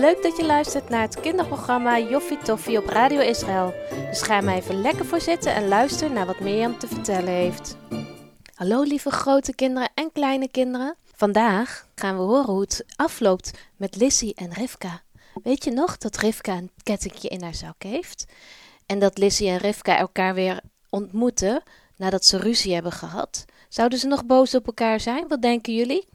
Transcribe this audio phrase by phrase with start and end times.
[0.00, 3.74] Leuk dat je luistert naar het kinderprogramma Joffie Toffie op Radio Israël.
[4.10, 7.76] Dus ga maar even lekker voor zitten en luister naar wat Mirjam te vertellen heeft.
[8.54, 10.96] Hallo lieve grote kinderen en kleine kinderen.
[11.14, 15.02] Vandaag gaan we horen hoe het afloopt met Lissy en Rivka.
[15.42, 18.26] Weet je nog dat Rivka een kettingje in haar zak heeft?
[18.86, 21.62] En dat Lissy en Rivka elkaar weer ontmoeten
[21.96, 23.44] nadat ze ruzie hebben gehad?
[23.68, 25.28] Zouden ze nog boos op elkaar zijn?
[25.28, 26.08] Wat denken jullie?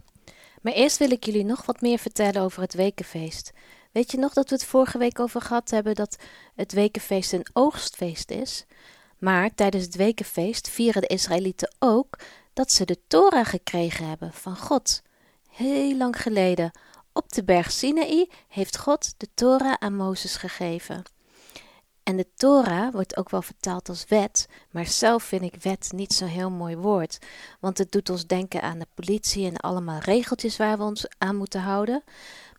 [0.62, 3.52] Maar eerst wil ik jullie nog wat meer vertellen over het wekenfeest.
[3.92, 6.18] Weet je nog dat we het vorige week over gehad hebben dat
[6.56, 8.66] het wekenfeest een oogstfeest is?
[9.18, 12.20] Maar tijdens het wekenfeest vieren de Israëlieten ook
[12.54, 15.02] dat ze de Torah gekregen hebben van God.
[15.50, 16.72] Heel lang geleden,
[17.14, 21.04] op de berg Sinaï, heeft God de Torah aan Mozes gegeven.
[22.08, 26.14] En de Torah wordt ook wel vertaald als wet, maar zelf vind ik wet niet
[26.14, 27.18] zo'n heel mooi woord,
[27.60, 31.36] want het doet ons denken aan de politie en allemaal regeltjes waar we ons aan
[31.36, 32.04] moeten houden.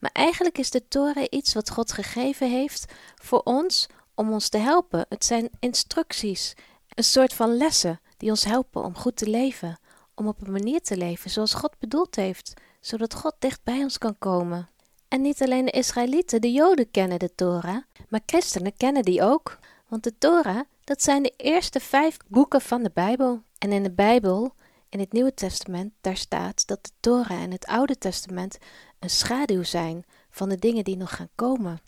[0.00, 4.58] Maar eigenlijk is de Torah iets wat God gegeven heeft voor ons om ons te
[4.58, 5.06] helpen.
[5.08, 6.54] Het zijn instructies,
[6.88, 9.78] een soort van lessen die ons helpen om goed te leven,
[10.14, 13.98] om op een manier te leven zoals God bedoeld heeft, zodat God dicht bij ons
[13.98, 14.68] kan komen.
[15.08, 19.58] En niet alleen de Israëlieten, de Joden kennen de Torah, maar christenen kennen die ook.
[19.88, 23.42] Want de Torah, dat zijn de eerste vijf boeken van de Bijbel.
[23.58, 24.54] En in de Bijbel,
[24.88, 28.58] in het Nieuwe Testament, daar staat dat de Torah en het Oude Testament
[28.98, 31.80] een schaduw zijn van de dingen die nog gaan komen.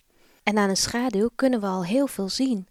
[0.42, 2.68] En aan een schaduw kunnen we al heel veel zien.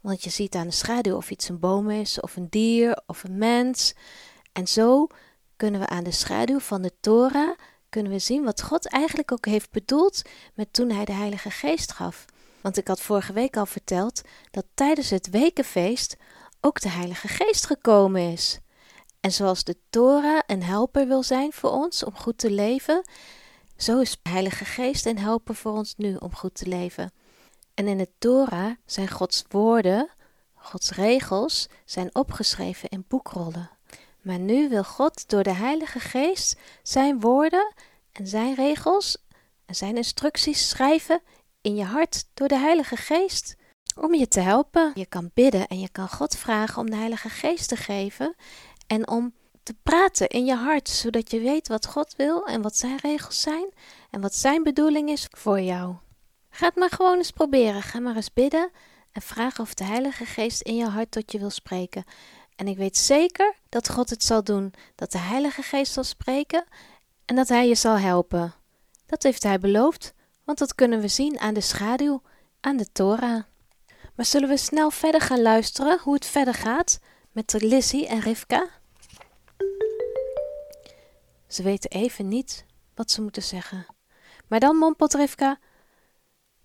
[0.00, 3.24] Want je ziet aan de schaduw of iets een boom is, of een dier, of
[3.24, 3.94] een mens.
[4.52, 5.06] En zo
[5.56, 7.58] kunnen we aan de schaduw van de Torah
[7.92, 10.22] kunnen we zien wat God eigenlijk ook heeft bedoeld
[10.54, 12.24] met toen hij de Heilige Geest gaf.
[12.60, 16.16] Want ik had vorige week al verteld dat tijdens het wekenfeest
[16.60, 18.58] ook de Heilige Geest gekomen is.
[19.20, 23.04] En zoals de Torah een helper wil zijn voor ons om goed te leven,
[23.76, 27.12] zo is de Heilige Geest een helper voor ons nu om goed te leven.
[27.74, 30.10] En in de Torah zijn Gods woorden,
[30.54, 33.70] Gods regels, zijn opgeschreven in boekrollen.
[34.22, 37.74] Maar nu wil God door de Heilige Geest zijn woorden
[38.12, 39.16] en zijn regels
[39.66, 41.22] en zijn instructies schrijven
[41.60, 43.56] in je hart door de Heilige Geest.
[43.96, 44.92] Om je te helpen.
[44.94, 48.34] Je kan bidden en je kan God vragen om de Heilige Geest te geven
[48.86, 52.76] en om te praten in je hart, zodat je weet wat God wil en wat
[52.76, 53.68] zijn regels zijn
[54.10, 55.94] en wat zijn bedoeling is voor jou.
[56.50, 57.82] Ga het maar gewoon eens proberen.
[57.82, 58.70] Ga maar eens bidden
[59.12, 62.04] en vraag of de Heilige Geest in je hart tot je wil spreken.
[62.56, 66.64] En ik weet zeker dat God het zal doen, dat de Heilige Geest zal spreken
[67.24, 68.54] en dat Hij je zal helpen.
[69.06, 70.14] Dat heeft Hij beloofd,
[70.44, 72.22] want dat kunnen we zien aan de schaduw,
[72.60, 73.42] aan de Torah.
[74.14, 76.98] Maar zullen we snel verder gaan luisteren hoe het verder gaat
[77.32, 78.68] met Lizzie en Rivka?
[81.48, 82.64] Ze weten even niet
[82.94, 83.86] wat ze moeten zeggen.
[84.48, 85.58] Maar dan mompelt Rivka: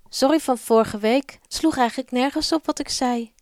[0.09, 3.33] Sorry van vorige week, sloeg eigenlijk nergens op wat ik zei.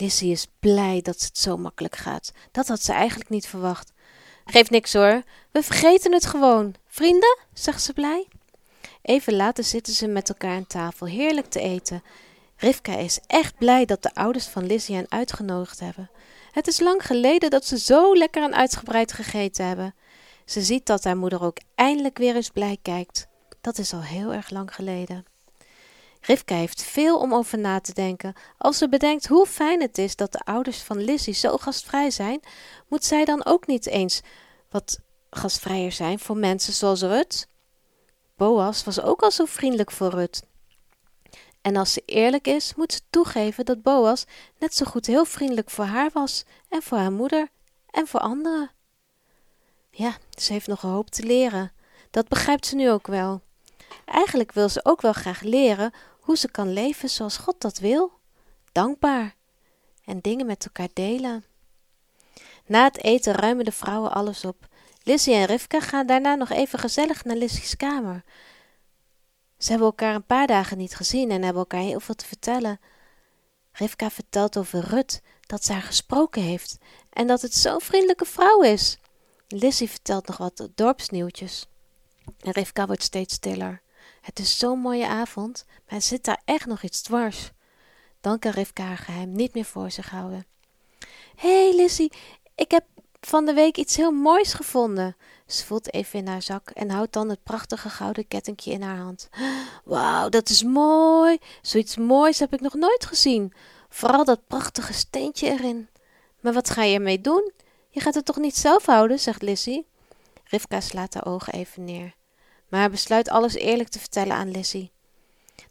[0.00, 2.32] Lizzie is blij dat het zo makkelijk gaat.
[2.52, 3.92] Dat had ze eigenlijk niet verwacht.
[4.44, 6.74] Geef niks hoor, we vergeten het gewoon.
[6.86, 8.28] Vrienden, zegt ze blij.
[9.02, 12.02] Even later zitten ze met elkaar aan tafel heerlijk te eten.
[12.56, 16.10] Rivka is echt blij dat de ouders van Lizzie hen uitgenodigd hebben.
[16.52, 19.94] Het is lang geleden dat ze zo lekker en uitgebreid gegeten hebben.
[20.44, 23.26] Ze ziet dat haar moeder ook eindelijk weer eens blij kijkt.
[23.60, 25.24] Dat is al heel erg lang geleden.
[26.20, 28.34] Rivka heeft veel om over na te denken.
[28.58, 32.40] Als ze bedenkt hoe fijn het is dat de ouders van Lizzie zo gastvrij zijn,
[32.88, 34.20] moet zij dan ook niet eens
[34.70, 37.48] wat gastvrijer zijn voor mensen zoals Rut?
[38.36, 40.42] Boas was ook al zo vriendelijk voor Rut.
[41.60, 44.24] En als ze eerlijk is, moet ze toegeven dat Boas
[44.58, 47.48] net zo goed heel vriendelijk voor haar was en voor haar moeder
[47.90, 48.70] en voor anderen.
[49.90, 51.72] Ja, ze heeft nog een hoop te leren.
[52.10, 53.42] Dat begrijpt ze nu ook wel.
[54.04, 58.12] Eigenlijk wil ze ook wel graag leren hoe ze kan leven zoals God dat wil.
[58.72, 59.34] Dankbaar.
[60.04, 61.44] En dingen met elkaar delen.
[62.66, 64.66] Na het eten ruimen de vrouwen alles op.
[65.02, 68.24] Lizzie en Rivka gaan daarna nog even gezellig naar Lizzie's kamer.
[69.58, 72.80] Ze hebben elkaar een paar dagen niet gezien en hebben elkaar heel veel te vertellen.
[73.72, 76.78] Rivka vertelt over Rut, dat ze haar gesproken heeft
[77.10, 78.98] en dat het zo'n vriendelijke vrouw is.
[79.48, 81.66] Lizzie vertelt nog wat dorpsnieuwtjes.
[82.40, 83.82] En Rivka wordt steeds stiller.
[84.20, 87.50] Het is zo'n mooie avond, maar zit daar echt nog iets dwars.
[88.20, 90.46] Dan kan Rivka haar geheim niet meer voor zich houden.
[91.36, 92.12] Hé hey Lizzie,
[92.54, 92.84] ik heb
[93.20, 95.16] van de week iets heel moois gevonden.
[95.46, 98.96] Ze voelt even in haar zak en houdt dan het prachtige gouden kettingje in haar
[98.96, 99.28] hand.
[99.84, 101.38] Wauw, dat is mooi.
[101.62, 103.52] Zoiets moois heb ik nog nooit gezien.
[103.88, 105.88] Vooral dat prachtige steentje erin.
[106.40, 107.52] Maar wat ga je ermee doen?
[107.90, 109.86] Je gaat het toch niet zelf houden, zegt Lizzie.
[110.44, 112.14] Rivka slaat haar ogen even neer.
[112.68, 114.90] Maar besluit alles eerlijk te vertellen aan Lizzie.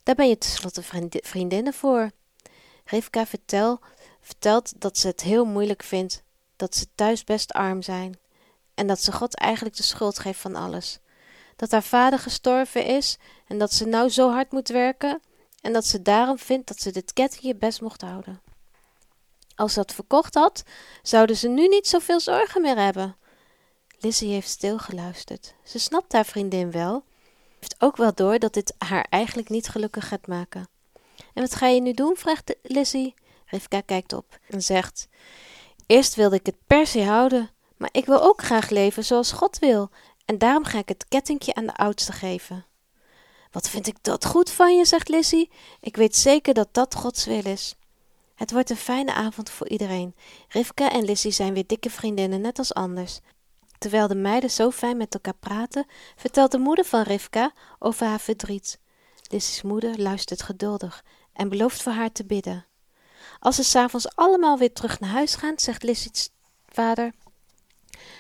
[0.04, 0.84] Daar ben je tenslotte
[1.24, 2.12] vriendinnen voor.
[2.86, 3.80] Rivka vertel,
[4.22, 6.24] vertelt dat ze het heel moeilijk vindt,
[6.56, 8.20] dat ze thuis best arm zijn
[8.74, 11.00] en dat ze God eigenlijk de schuld geeft van alles.
[11.56, 13.18] Dat haar vader gestorven is
[13.48, 15.22] en dat ze nou zo hard moet werken
[15.62, 18.42] en dat ze daarom vindt dat ze dit kettingje best mocht houden.
[19.56, 20.64] Als ze dat verkocht had,
[21.02, 23.16] zouden ze nu niet zoveel zorgen meer hebben.
[24.00, 25.54] Lizzie heeft stilgeluisterd.
[25.64, 27.04] Ze snapt haar vriendin wel.
[27.60, 30.68] Heeft ook wel door dat dit haar eigenlijk niet gelukkig gaat maken.
[31.34, 32.16] En wat ga je nu doen?
[32.18, 33.14] vraagt Lizzie.
[33.46, 35.08] Rivka kijkt op en zegt:
[35.86, 39.60] Eerst wilde ik het per se houden, maar ik wil ook graag leven zoals God
[39.60, 39.90] wil,
[40.26, 42.66] en daarom ga ik het kettingje aan de oudste geven.
[43.52, 45.50] Wat vind ik dat goed van je, zegt Lizzie.
[45.80, 47.76] Ik weet zeker dat dat Gods wil is.
[48.36, 50.16] Het wordt een fijne avond voor iedereen.
[50.48, 53.20] Rivka en Lizzie zijn weer dikke vriendinnen, net als anders.
[53.78, 55.86] Terwijl de meiden zo fijn met elkaar praten,
[56.16, 58.80] vertelt de moeder van Rivka over haar verdriet.
[59.30, 61.04] Lizzie's moeder luistert geduldig
[61.34, 62.66] en belooft voor haar te bidden.
[63.40, 66.30] Als ze s'avonds allemaal weer terug naar huis gaan, zegt Lizzie's
[66.68, 67.14] vader: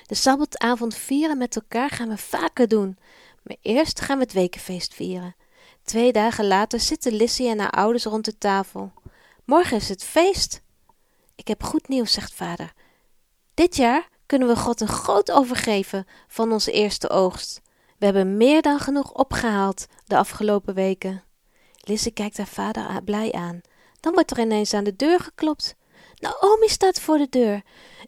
[0.06, 2.98] De sabbatavond vieren met elkaar gaan we vaker doen.
[3.44, 5.36] Maar eerst gaan we het wekenfeest vieren.
[5.84, 8.92] Twee dagen later zitten Lizzie en haar ouders rond de tafel.
[9.46, 10.62] Morgen is het feest.
[11.36, 12.74] Ik heb goed nieuws, zegt vader.
[13.54, 17.62] Dit jaar kunnen we God een groot overgeven van onze eerste oogst.
[17.98, 21.24] We hebben meer dan genoeg opgehaald de afgelopen weken.
[21.84, 23.62] Lizzie kijkt haar vader blij aan.
[24.00, 25.76] Dan wordt er ineens aan de deur geklopt.
[26.20, 27.62] Naomi staat voor de deur.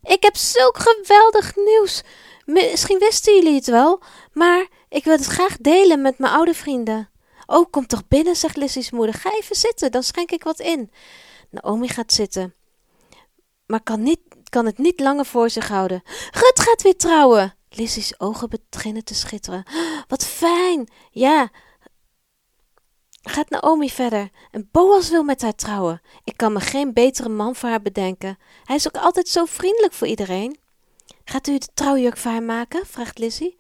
[0.04, 2.04] Ik heb zulk geweldig nieuws.
[2.46, 4.02] Misschien wisten jullie het wel,
[4.34, 7.10] maar ik wil het graag delen met mijn oude vrienden.
[7.46, 9.16] Oh, kom toch binnen, zegt Lizzie's moeder.
[9.16, 10.92] Ga even zitten, dan schenk ik wat in.
[11.50, 12.54] Naomi gaat zitten,
[13.66, 14.20] maar kan, niet,
[14.50, 16.02] kan het niet langer voor zich houden.
[16.32, 17.56] Rut gaat weer trouwen.
[17.70, 19.64] Lizzie's ogen beginnen te schitteren.
[20.08, 20.92] Wat fijn!
[21.12, 21.50] Ja,
[23.22, 24.30] gaat Naomi verder.
[24.52, 26.02] En Boas wil met haar trouwen.
[26.24, 28.38] Ik kan me geen betere man voor haar bedenken.
[28.64, 30.58] Hij is ook altijd zo vriendelijk voor iedereen.
[31.24, 32.86] Gaat u de trouwjurk voor haar maken?
[32.86, 33.58] vraagt Lizzie.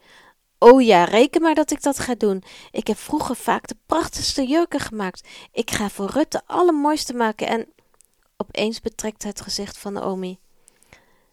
[0.59, 2.43] Oh ja, reken maar dat ik dat ga doen.
[2.71, 5.27] Ik heb vroeger vaak de prachtigste jurken gemaakt.
[5.51, 7.67] Ik ga voor Rut de allermooiste maken en...
[8.37, 10.39] Opeens betrekt het gezicht van Naomi.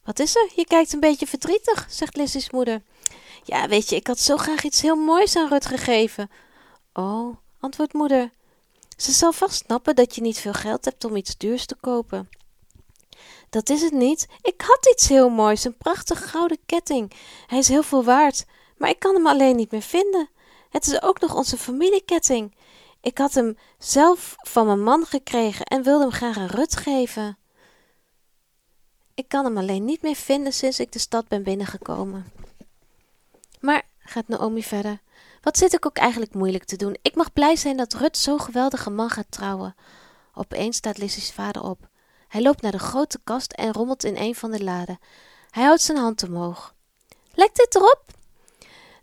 [0.07, 0.51] Wat is er?
[0.55, 2.83] Je kijkt een beetje verdrietig, zegt Lizzie's moeder.
[3.45, 6.31] Ja, weet je, ik had zo graag iets heel moois aan Rut gegeven.
[6.93, 8.31] Oh, antwoordt moeder.
[8.97, 12.29] Ze zal vast snappen dat je niet veel geld hebt om iets duurs te kopen.
[13.51, 14.27] Dat is het niet.
[14.43, 17.13] Ik had iets heel moois, een prachtig gouden ketting.
[17.47, 18.45] Hij is heel veel waard,
[18.77, 20.29] maar ik kan hem alleen niet meer vinden.
[20.71, 22.55] Het is ook nog onze familieketting.
[23.01, 27.39] Ik had hem zelf van mijn man gekregen en wilde hem graag aan Rut geven.
[29.17, 32.33] Ik kan hem alleen niet meer vinden sinds ik de stad ben binnengekomen.
[33.61, 35.01] Maar, gaat Naomi verder,
[35.41, 36.97] wat zit ik ook eigenlijk moeilijk te doen?
[37.03, 39.75] Ik mag blij zijn dat Rut zo'n geweldige man gaat trouwen.
[40.35, 41.89] Opeens staat Lizzie's vader op.
[42.29, 44.99] Hij loopt naar de grote kast en rommelt in een van de laden.
[45.51, 46.75] Hij houdt zijn hand omhoog.
[47.35, 48.05] Lekt dit erop?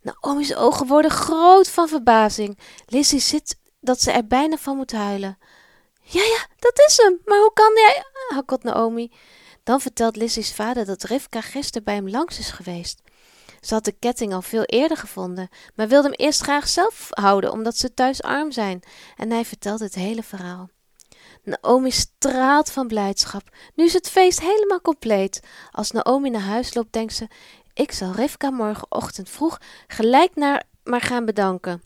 [0.02, 2.58] Naomi's ogen worden groot van verbazing.
[2.86, 5.38] Lizzie zit dat ze er bijna van moet huilen.
[6.02, 7.20] Ja, ja, dat is hem.
[7.26, 8.04] Maar hoe kan jij...
[8.28, 9.12] hakkelt Naomi.
[9.64, 13.02] Dan vertelt Lizzie's vader dat Rivka gisteren bij hem langs is geweest.
[13.62, 17.52] Ze had de ketting al veel eerder gevonden, maar wilde hem eerst graag zelf houden,
[17.52, 18.84] omdat ze thuis arm zijn.
[19.16, 20.70] En hij vertelt het hele verhaal.
[21.44, 23.56] Naomi straalt van blijdschap.
[23.76, 25.40] Nu is het feest helemaal compleet.
[25.72, 27.28] Als Naomi naar huis loopt, denkt ze:
[27.74, 29.58] Ik zal Rivka morgenochtend vroeg
[29.88, 31.84] gelijk naar maar gaan bedanken.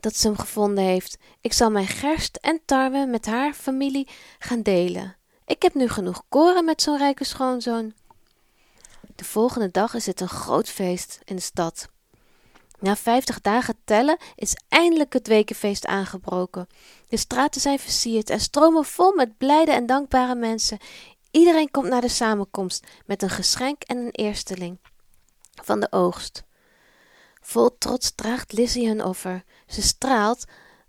[0.00, 1.18] Dat ze hem gevonden heeft.
[1.40, 5.16] Ik zal mijn gerst en tarwe met haar familie gaan delen.
[5.46, 7.92] Ik heb nu genoeg koren met zo'n rijke schoonzoon.
[9.14, 11.88] De volgende dag is het een groot feest in de stad.
[12.78, 16.66] Na vijftig dagen tellen is eindelijk het wekenfeest aangebroken.
[17.08, 20.78] De straten zijn versierd en stromen vol met blijde en dankbare mensen.
[21.30, 24.78] Iedereen komt naar de samenkomst met een geschenk en een eersteling
[25.62, 26.44] van de oogst.
[27.40, 29.44] Vol trots draagt Lizzie hun offer.
[29.66, 30.44] Ze straalt,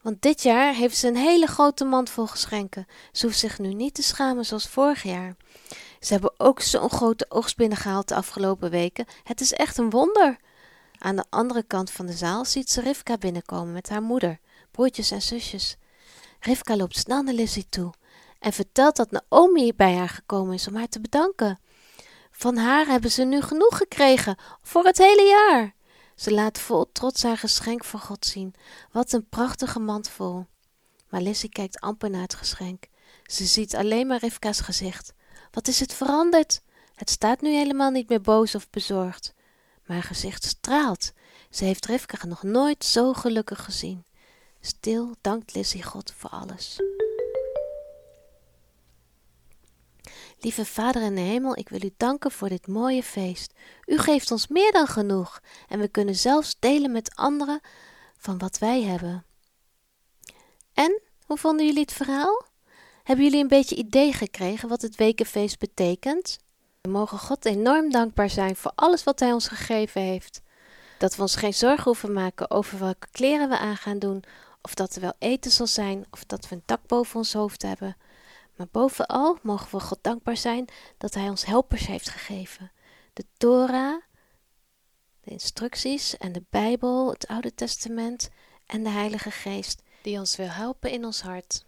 [0.05, 2.87] want dit jaar heeft ze een hele grote mand vol geschenken.
[3.11, 5.35] Ze hoeft zich nu niet te schamen zoals vorig jaar.
[5.99, 9.05] Ze hebben ook zo'n grote oogst binnengehaald de afgelopen weken.
[9.23, 10.37] Het is echt een wonder.
[10.97, 14.39] Aan de andere kant van de zaal ziet ze Rivka binnenkomen met haar moeder,
[14.71, 15.75] broertjes en zusjes.
[16.39, 17.93] Rivka loopt snel naar Lizzie toe
[18.39, 21.59] en vertelt dat Naomi bij haar gekomen is om haar te bedanken.
[22.31, 25.73] Van haar hebben ze nu genoeg gekregen voor het hele jaar.
[26.15, 28.53] Ze laat vol trots haar geschenk voor God zien.
[28.91, 30.45] Wat een prachtige mand vol.
[31.09, 32.87] Maar Lizzie kijkt amper naar het geschenk.
[33.23, 35.13] Ze ziet alleen maar Rivka's gezicht.
[35.51, 36.61] Wat is het veranderd?
[36.95, 39.33] Het staat nu helemaal niet meer boos of bezorgd.
[39.85, 41.13] Maar haar gezicht straalt.
[41.49, 44.05] Ze heeft Rivka nog nooit zo gelukkig gezien.
[44.61, 46.79] Stil dankt Lizzie God voor alles.
[50.39, 53.53] Lieve Vader in de hemel, ik wil u danken voor dit mooie feest.
[53.85, 57.61] U geeft ons meer dan genoeg en we kunnen zelfs delen met anderen
[58.17, 59.25] van wat wij hebben.
[60.73, 62.45] En, hoe vonden jullie het verhaal?
[63.03, 66.37] Hebben jullie een beetje idee gekregen wat het wekenfeest betekent?
[66.81, 70.41] We mogen God enorm dankbaar zijn voor alles wat Hij ons gegeven heeft.
[70.97, 74.23] Dat we ons geen zorgen hoeven maken over welke kleren we aan gaan doen,
[74.61, 77.61] of dat er wel eten zal zijn, of dat we een dak boven ons hoofd
[77.61, 77.97] hebben.
[78.55, 80.65] Maar bovenal mogen we God dankbaar zijn
[80.97, 82.71] dat Hij ons helpers heeft gegeven.
[83.13, 84.01] De Torah,
[85.21, 88.29] de instructies en de Bijbel, het Oude Testament
[88.65, 91.65] en de Heilige Geest, die ons wil helpen in ons hart.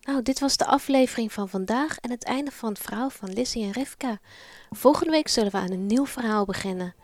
[0.00, 3.64] Nou, dit was de aflevering van vandaag en het einde van het verhaal van Lizzie
[3.64, 4.18] en Rivka.
[4.70, 6.94] Volgende week zullen we aan een nieuw verhaal beginnen.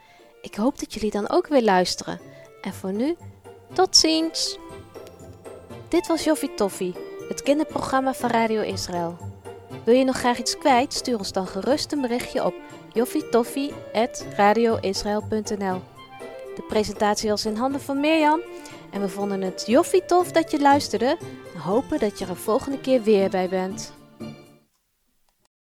[0.43, 2.21] Ik hoop dat jullie dan ook weer luisteren.
[2.61, 3.17] En voor nu,
[3.73, 4.59] tot ziens!
[5.89, 6.95] Dit was Joffie Toffie,
[7.29, 9.17] het kinderprogramma van Radio Israël.
[9.85, 10.95] Wil je nog graag iets kwijt?
[10.95, 12.55] Stuur ons dan gerust een berichtje op
[12.93, 15.81] joffietoffie.radioisrael.nl
[16.55, 18.41] De presentatie was in handen van Mirjam
[18.91, 21.17] en we vonden het joffie tof dat je luisterde
[21.55, 23.93] en hopen dat je er een volgende keer weer bij bent.